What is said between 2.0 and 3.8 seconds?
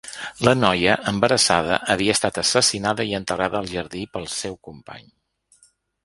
estat assassinada i enterrada al